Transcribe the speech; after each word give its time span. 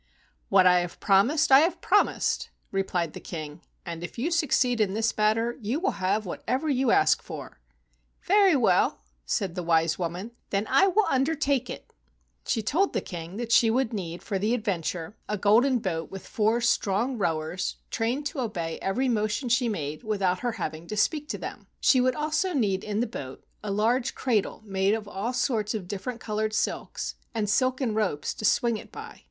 "What 0.49 0.65
I 0.65 0.79
have 0.79 0.99
promised 0.99 1.51
I 1.51 1.59
have 1.59 1.79
promised," 1.79 2.49
replied 2.71 3.13
the 3.13 3.19
King," 3.19 3.61
and 3.85 4.03
if 4.03 4.17
you 4.17 4.31
succeed 4.31 4.81
in 4.81 4.95
this 4.95 5.15
matter 5.15 5.59
you 5.61 5.79
shall 5.79 5.91
have 5.91 6.25
whatever 6.25 6.67
you 6.67 6.89
ask 6.89 7.21
for." 7.21 7.59
"Very 8.23 8.55
well," 8.55 9.01
said 9.27 9.53
the 9.53 9.61
wise 9.61 9.99
woman, 9.99 10.31
"then 10.49 10.65
I 10.71 10.87
will 10.87 11.05
undertake 11.07 11.69
it." 11.69 11.93
She 12.47 12.61
then 12.61 12.65
told 12.65 12.93
the 12.93 13.01
King 13.01 13.37
that 13.37 13.51
she 13.51 13.69
would 13.69 13.93
need, 13.93 14.23
for 14.23 14.39
the 14.39 14.55
adventure, 14.55 15.15
a 15.29 15.37
golden 15.37 15.77
boat 15.77 16.09
with 16.09 16.25
four 16.25 16.61
strong 16.61 17.19
rowers 17.19 17.75
trained 17.91 18.25
to 18.25 18.39
obey 18.39 18.79
45 18.81 18.81
THE 18.81 18.85
WONDERFUL 18.87 18.87
RING 18.87 18.89
every 18.89 19.09
motion 19.09 19.49
she 19.49 19.69
made 19.69 20.01
without 20.03 20.39
her 20.39 20.53
having 20.53 20.87
to 20.87 20.97
speak 20.97 21.29
to 21.29 21.37
them. 21.37 21.67
She 21.79 22.01
also 22.11 22.47
would 22.47 22.57
need 22.57 22.83
in 22.83 23.01
the 23.01 23.05
boat 23.05 23.43
a 23.61 23.69
large 23.69 24.15
cradle 24.15 24.63
made 24.65 24.95
of 24.95 25.07
all 25.07 25.31
sorts 25.33 25.75
of 25.75 25.87
different 25.87 26.19
colored 26.19 26.55
silks, 26.55 27.13
and 27.35 27.47
silken 27.47 27.93
ropes 27.93 28.33
to 28.33 28.45
swing 28.45 28.77
it 28.77 28.91
by. 28.91 29.19